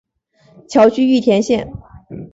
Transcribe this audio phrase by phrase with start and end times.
[0.67, 1.71] 侨居玉田县。